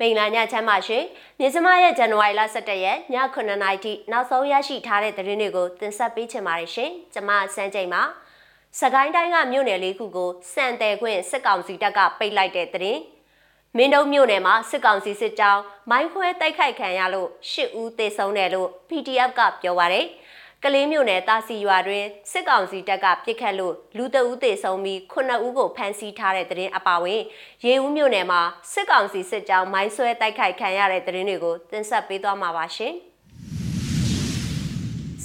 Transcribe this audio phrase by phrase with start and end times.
[0.00, 1.04] မင်္ဂလာညချမ်းပါရှင်။
[1.38, 8.02] မြစမရဲ့ဇန်နဝါရီလ17ရက်ည9:00နာရီထိနောက်ဆုံးရရှိထားတဲ့သတင်းတွေကိုတင်ဆက်ပေးချင်ပါတယ်ရှင်။ကျွန်မစန်းချိန်ပါ။
[8.80, 13.00] စကိုင်းတိုင်းကမြို့နယ်လေးခုကိုစံတယ်ခွင့်စစ်ကောင်စီတပ်ကပိတ်လိုက်တဲ့သတင်း။
[13.76, 20.06] မင်းတုံးမြို့နယ်မှာစစ်ကောင်စီစစ်ကြောင်းမိုင်းခွဲတိုက်ခိုက်ခံရလို့10ဦးသေဆုံးတယ်လို့ PDF ကပြောပါရယ်။
[20.66, 27.22] ကလေးမြို့နယ်တာစီရွာတွင်စစ်ကောင်စီတပ်ကပစ်ခတ်လို့လူတအုပ်သေဆုံးပြီး9ဦးကိုဖမ်းဆီးထားတဲ့သတင်းအပါအဝင်
[27.66, 28.40] ရေဦးမြို့နယ်မှာ
[28.72, 32.94] စစ်ကောင်စီစစ်ကြောင်းမိုင်းဆွဲတိုက်ခိုက်ခံရတဲ့သတင်းတွေကိုတင်ဆက်ပေးသွားမှာပါရှင်။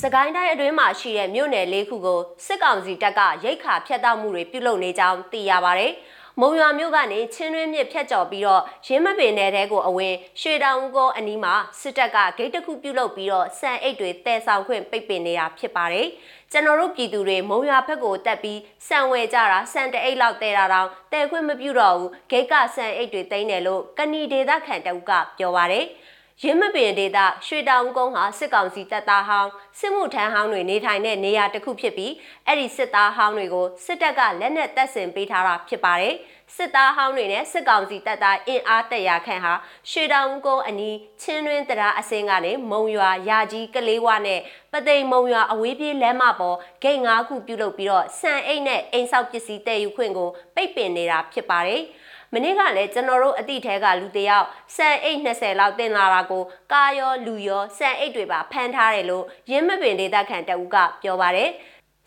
[0.02, 5.88] စကိုင်းတိုင်းအတွင်းမှာရှိတဲ့မြို့နယ်လေးခုကိုစစ်ကောင်စီတပ်ကရိတ်ခါဖျက်တောက်မှုတွေပြုလုပ်နေကြောင်းသိရပါဗျ။
[6.44, 16.08] မုံရွာမြို့ကနေချင်းတွင်းမြစ်ဖြတ်ကျော်ပြီးတော့ရင်းမပင်နယ်တဲကိုအဝင်ရွှေတောင်ကောအနီးမှာစစ်တပ်ကဂိတ်တစ်ခုပြုတ်လုပြီးတော့စံအိတ်တွေတဲဆောင်ခွင့်ပိတ်ပင်နေတာဖြစ်ပါတယ်။
[16.52, 25.86] ကျွန်တော်တို့ပြည်သူတွေမုံရွာဘက်ကိုတက်ပြီးစံဝယ်ကြတာစံတအိတ်လောက်တဲတာတောင်တဲခွင့်မပြုတော့ဘူးဂိတ်ကစံအိတ်တွေတိမ့်တယ်လို့ကဏီဒေသခံတအုပ်ကပြောပါတယ်။
[26.46, 32.14] ရင်းမပင်ဒေသရွှေတောင်ကုန်းဟာစစ်ကောင်စီတပ်သားဟောင်းစစ်မှုထမ်းဟောင်းတွေနေထိုင်တဲ့နေရာတစ်ခုဖြစ်ပြီး
[32.46, 36.16] အဲ့ဒီစစ်သားဟောင်းတွေကိုစစ်တပ်ကလက်နက်တပ်ဆင်ပေးထားတာဖြစ်ပါတယ်
[36.56, 39.54] စစ်သားဟောင်းတွေနဲ့စစ်ကောင်စီတပ်သားအင်အားတရာခန့်ဟာ
[39.90, 44.40] ရွှေတောင်ကုန်းအနီးချင်းတွင်းတရားအစင်းကနေမုံရွာရာကြီးကလေးဝနဲ့
[44.72, 51.84] ပသိမ်မုံရွာအဝေးပြေးလမ်းမပေါ်ဂိတ်၅ခုပြုလုပ်ပြီးတော့စံအိတ်နဲ့အိမ်ဆောက်ပစ္စည်းတည်ယူခွင့်ကိုပိတ်ပင်နေတာဖြစ်ပါတယ်။
[52.34, 61.50] မနေ့ကလည်းကျွန်တော်တို့အတိထဲကလူတယောက်စံအိတ်20လောက်တင်လာတာကိုကာရောလူရောစံအိတ်တွေပါဖမ်းထားတယ်လို့ရင်းမပင်ဒေသခံတအူးကပြောပါတယ်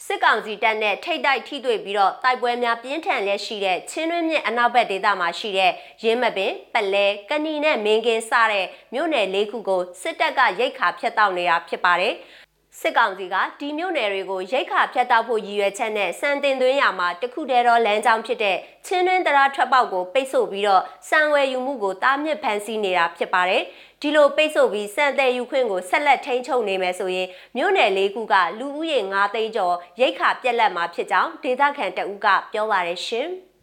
[0.06, 5.72] စစ်ကောင်စီတပ်နဲ့ထိတ်တိုက်ထိတွေ့ပြီးတော့တိုက်ပွဲများပြင်းထန်လျက်ရှိတဲ့ချင်းတွင်းမြစ်အနောက်ဘက်ဒေသမှာရှိတဲ့
[6.04, 12.14] ရင်းမပင်ပလဲကဏီနဲ့မင်းကင်းစတဲ့မြို့နယ်လေးခုကိုစစ်တပ်ကရိတ်ခါဖျက်တောက်နေတာဖြစ်ပါတယ်။
[12.80, 23.62] စစ်ကောင်စီကဒီမြို့နယ်တွေကိုရိတ်ခါဖျက်တောက်ဖို့ရည်ရွယ်ချက်နဲ့စံတင်သွင်းရမှာတခုတည်းသောလမ်းကြောင်းဖြစ်တဲ့ချင်းတွင်းတရားထွက်ပေါက်ကိုပိတ်ဆို့ပြီးတော့စံဝယ်ယူမှုကိုတားမြစ်ဖန်ဆီးနေတာဖြစ်ပါတယ်။
[24.00, 33.28] ဒီလိုပိတ်ဆို့ပြီးစံတဲ့ယူခွင့်ကိုဆက်လက်ထိန်းချုပ်နေမယ်ဆိုရင်မြို့နယ်လေးခုကလူဦးရေ9သိန်းကျော်ရိတ်ခါပြက်လက်မှာဖြစ်ကြောင်းဒေသခံတအုပ်ကပြောပါရရှင်။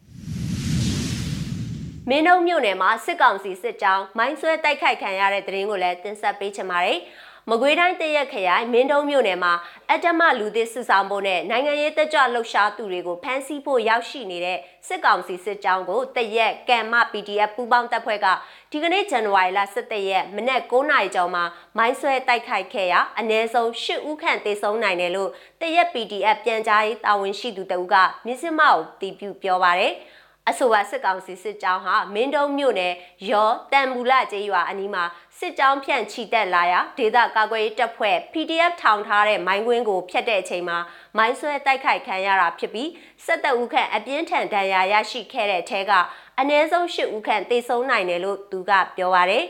[2.08, 6.98] မင်းတို့မြို့နယ်မှာစစ်ကောင်စီစစ်ကြောင်းမိုင်းဆွဲတိုက်ခိုက်ခံရတဲ့တဲ့ရင်ကိုလည်းတင်ဆက်ပေးချင်ပါတယ်။
[7.50, 9.52] မကွေးတိုင်းတရက်ခရိုင်မင်းတုံးမြို့နယ်မှာ
[9.90, 14.58] အတ္တမလူသစ်စစ်ဆောင်ဖို့နဲ့နိုင်ငံရေးတက်ကြွလှုပ်ရှားသူတွေကိုဖမ်းဆီးဖို့ရောက်ရှိနေတဲ့
[14.88, 18.26] စစ်ကောင်စီစစ်ကြောင်းကိုတရက်ကံမ PDF ပူးပေါင်းတပ်ဖွဲ့က
[18.70, 21.44] ဒီကနေ့ဇန်နဝါရီလ17ရက်မနက်9:00နာရီကျော်မှာ
[21.78, 27.94] မိုင်းဆွဲတိုက်ခိုက်ခဲ့ရာအ ਨੇ ဆုံး10ဦးခန့်သေဆုံးနိုင်တယ်လို့တရက် PDF ပြန်ကြားရေးတာဝန်ရှိသူတဦးက
[28.26, 29.94] မြစ်စမကိုတီးပြပြောပါရယ်။
[30.50, 32.94] အဆိုပါစစ်ကောင်စီစစ်ကြောင်းဟာမင်းတုံးမြို့နယ်
[33.30, 35.04] ရောတန်မူလကျေးရွာအနီးမှာ
[35.38, 40.78] စစ်ကြောင်းဖြန့်ချီတက်လာရာဒေသကာကွယ်ရေးတပ်ဖွဲ့ PDF ထောင်ထားတဲ့မိုင်းကွင်းကိုဖျက်တဲ့အချိန်မှာ
[41.16, 42.90] မိုင်းဆွဲတိုက်ခိုက်ခံရတာဖြစ်ပြီး
[43.24, 45.92] စစ်တပ်ဦးခန့်အပြင်းထန်ဒဏ်ရာရရှိခဲ့တဲ့အထက်က
[46.38, 49.46] အနည်းဆုံး၈ဦးခန့်တေဆုံးနိုင်တယ်လို့သူကပြောပါရယ်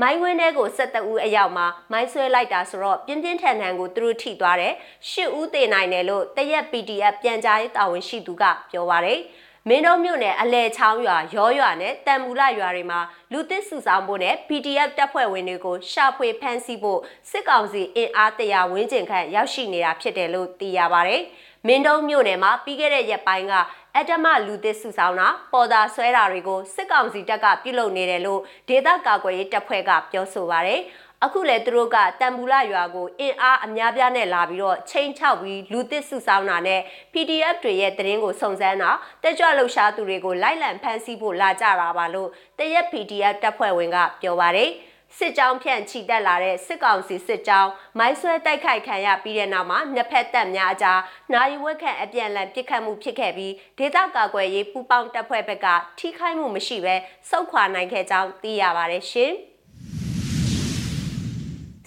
[0.00, 4.74] မိုင်းဝင်းထဲကို72ဦးအရောက်မှာမိုင်းဆွဲလိုက်တာဆိုတော့ပြင်းပြင်းထန်ထန်ကိုသူတို့ထိသွားတယ်
[5.10, 9.20] 10ဦးသေနိုင်တယ်လို့တရက် PDF ပြန်ကြားရေးတာဝန်ရှိသူကပြောပါရယ်
[9.68, 13.00] မင်းတို့မြို့နယ်အလဲချောင်းရွာရောရွာနဲ့တန်မူလရွာတွေမှာ
[13.32, 17.00] လူသစ်စုဆောင်ဖို့နဲ့ PDF တပ်ဖွဲ့ဝင်တွေကိုရှာဖွေဖမ်းဆီးဖို့
[17.30, 21.16] စစ်ကောင်စီအင်အားတရာဝန်းကျင်ခန့်ရောက်ရှိနေတာဖြစ်တယ်လို့သိရပါဗျ။
[21.66, 23.54] မင်းတို့မြို့နယ်မှာပြီးခဲ့တဲ့ရက်ပိုင်းက
[23.96, 30.74] အတမလူသစ်စုဆောင်တာပေါ်တာဆွဲတာတွေကိုစစ်ကောင်စီတပ်ကပြုလုပ်နေတယ်လို့ဒေသကာကွယ်ရေးတပ်ဖွဲ့ကပြောဆိုပါဗျ။
[31.24, 36.80] အခုလေသူတို့ကတန်ပူလရွာကိုအင်အားအများပြားနဲ့လာပြီးတော့ချိန်ချောက်ပြီးလူသစ်စုဆောင်းတာနဲ့
[37.12, 38.90] PDF တွေရဲ့တရင်ကိုစုံစမ်းတာ
[39.22, 44.70] တက်ကြွလှုပ်ရှားသူတွေကိုလိုက်လံဖမ်းဆီးဖို့လာကြတာပါလို့တရက် PDF တပ်ဖွဲ့ဝင်ကပြောပါတယ်
[45.18, 51.00] စစ်ကြောင်းဖြန့်ချီတက်လာတဲ့စစ်ကောင်စီစစ်ကြောင်းမိုင်းဆွဲတိုက်ခိုက်ခံရပြီးတဲ့နောက်မှာနှစ်ဖက်တပ်များအကြား
[51.32, 55.66] နိုင်ဝက်ခန့်အပြန်အလှန်ပစ်ခတ်မှုဖြစ်ခဲ့ပြီးဒေသကာကွယ်ရေးပူးပေါင်းတပ်ဖွဲ့ဘက်က
[55.98, 56.94] ထိခိုက်မှုမရှိဘဲ
[57.30, 59.34] စုခွာနိုင်ခဲ့ကြောင်းသိရပါတယ်ရှင်။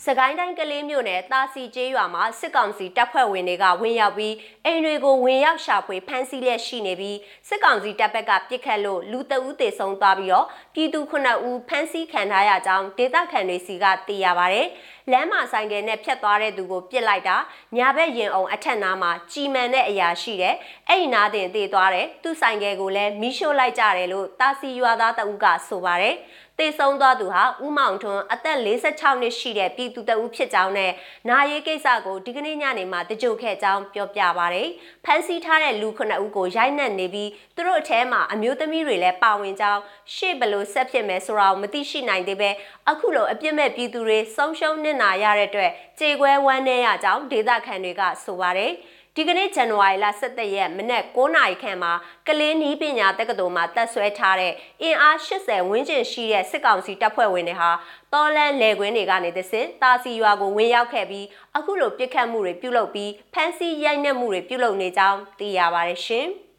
[0.07, 14.61] စကိုင်းတိုင်းကလေးမြို့နယ်တာစီကျေးရွာမှာစစ်ကောင်စီတပ်ဖွဲ့ဝင်တွေကဝင်ရောက်ပြီးအိမ်တွေကိုဝင်ရောက်ရှာဖွေဖမ်းဆီးလျက်ရှိနေပြီးစစ်ကောင်စီတပ်ဘက်ကပစ်ခတ်လို့လူတအူးသေဆုံးသွားပြီးတော့ပြည်သူ9ဦးဖမ်းဆီးခံထားရကြောင်းဒေသခံတွေစီကသိရပါဗျ။
[15.11, 17.37] လမ်းမှာဆိုင်ကယ်နဲ့ဖြတ်သွားတဲ့သူကိုပြစ်လိုက်တာ
[17.77, 20.55] ညာဘက်ရင်အောင်အထက်နားမှာကြီးမန်တဲ့အရာရှိတယ်။
[20.89, 26.15] အဲ့ဒီနားတင်သေသွားတယ်။သူ့ဆိုင်ကယ်ကိုလည်းမီးရှို့လိုက်ကြတယ်လို့တာစီရွာသားတအူးကဆိုပါတယ်။
[26.59, 30.91] တေဆုံးသွားသူဟာဦးမောင်ထွန်းအသက်46နှစ်ရှိတဲ့ပြည်သူတဦးဖြစ်ကြောင်းနဲ့
[31.29, 34.69] နာရေးကိစ္စကိုဒီကနေ့ညနေမှာတကြိုခဲ့ကြောင်းပြောပြပါရယ်
[35.05, 39.81] ဖမ်းဆီးထားတဲ့လူ9ဦးကိုရိုက်နှက်နေပြီးသူတို့အထဲမှာအမျိုးသမီးတွေလည်းပါဝင်ကြောင်း
[40.15, 42.49] ရှေ့ဘလို့ဆက်ဖြစ်မယ်ဆိုတာကိုမသိရှိနိုင်သေးပဲ
[42.89, 48.73] အခုလိုအပြစ်မဲ့ပြည်သူတွေဆုံးရှုံးနစ်နာရတဲ့အတွက်ကြေကွဲဝမ်းနည်းရကြောင်းဒေသခံတွေကဆိုပါရယ်
[49.17, 51.93] ဒီကနေ့ဇန်နဝါရီလ17ရက်မနက်9:00နာရီခန့်မှာ
[52.27, 57.71] ကလေးနီးပညာတက္ကသိုလ်မှာတက်ဆွဲထားတဲ့အင်အား80ဝန်းကျင်ရှိတဲ့စစ်ကောင်စီတပ်ဖွဲ့ဝင်တွေဟာ
[58.13, 61.25] တော်လန်လေကွင်းတွေကနေသစင်တာစီရွာကိုဝင်ရောက်ခဲ့ပြီး
[61.57, 66.27] အခုလိုပြစ်ခတ်မှုတွေပြုလုပ်ပြီးဖမ်းဆီးရိုက်နှက်မှုတွေပြုလုပ်နေကြောင်းသိရပါတယ်ရှင်။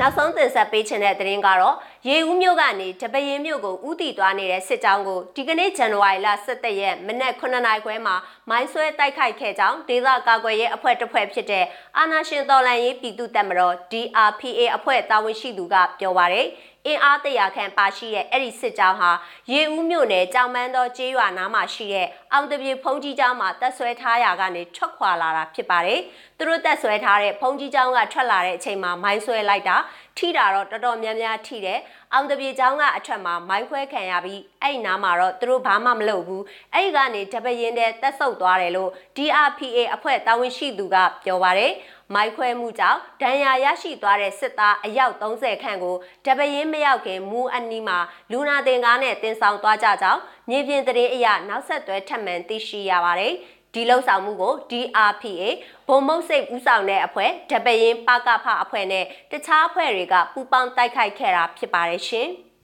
[0.00, 1.76] နောက်ဆုံးတင်ဆက်ပေးချင်တဲ့သတင်းကတော့
[2.08, 8.16] ရေဦးမြို့ကနေတပရင်မြို့ကိုဥတီသွားနေတဲ့စစ်ကြောင်းကိုဒီကနေ့ဇန်နဝါရီလ17ရက်မနက်9:00နာရီခွဲမှာ
[8.50, 11.64] မိုင်းဆွဲတိုက်ခိုက်ခဲ့ကြောင်းဒေသကာကွယ်ရေးအဖွဲ့တစ်ဖွဲ့ဖြစ်တဲ့
[11.98, 16.46] အာနာရှင်တော်လှန်ရေးပြည်သူ့တပ်မတော် DRPA အဖွဲ့တာဝန်ရှိသူကပြောပါရယ်
[16.86, 19.10] အင်အားတရာခန့်ပါရှိတဲ့အဲ့ဒီစစ်ကြောင်းဟာ
[19.52, 26.00] ရေဦးမြို့နယ်ကြောင်မန်းတော်ကျေးရွာနားမှာရှိတဲ့အောင်တပြေဖုံးကြီးကျောင်းမှာတက်ဆွဲထားရာကနေထွက်ခွာလာတာဖြစ်ပါတယ်။
[26.38, 29.76] သူတို့တက်ဆွဲထားတဲ့ဖုံးကြီးကျောင်းကထွက်လာတဲ့အချိန်မှာမိုင်းဆွဲလိုက်တာ
[30.18, 31.78] ထိတာတော့တော်တော်များများထိတယ်။
[32.16, 36.42] အောင်တပြေကျောင်းကအထက်မှာမိုင်းခွဲခံရပြီးအဲ့ဒီနားမှာတော့သူတို့ဘာမှမလုပ်ဘူး။
[36.74, 41.72] အဲ့ဒီကနေတပရင်တဲ့တက်ဆုပ်သွားတယ်လို့ DRPA အဖွဲ့တာဝန်ရှိသူကပြောပါတယ်။
[42.14, 45.96] မိုက်ခွဲမှုကြောင့်ဒဏ်ရာရရှိသွားတဲ့စစ်သားအယောက်30ခန့်ကို
[46.26, 47.98] တပရင်မရောက်ခင်မူအနီးမှာ
[48.30, 50.20] လူနာတင်ကားနဲ့တင်ဆောင်သွားကြကြောင်း
[50.50, 53.34] မြေပြင်သတင်းအရနောက်ဆက်တွဲထပ်မံသိရှိရပါတယ်။
[53.74, 55.42] ဒီလှုပ်ဆောင်မှုကို DRPA
[55.88, 62.28] ဘုံမုတ်စိတ်ဦးဆောင်တဲ့အဖွဲ့တပရင်ပကဖအဖွဲ့နဲ့တခြားအဖွဲ့တွေကပူးပေါင်းတိုက်ခိုက်ခဲ့တာဖြစ်ပါတယ်ရှင်။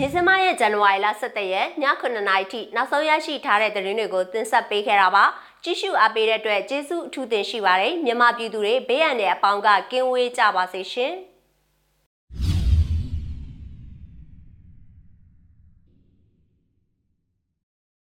[0.00, 1.68] ရေစမရဲ့ဇန်နဝါရီလ17ရက်ည
[2.02, 5.24] 9:00နာရီထိနောက်ဆုံးရရှိထားတဲ့သတင်းတွေကိုတင်ဆက်ပေးခဲ့တာပါ
[5.64, 11.14] ကြည့်ရှုအားပေးတဲ့အတွက်ကျေးဇူးအထူးတင်ရှိပါတယ်မြန်မာပြည်သူတွေဘေးရန်တဲ့အပေါင်းကကင်းဝေးကြပါစေရှင်။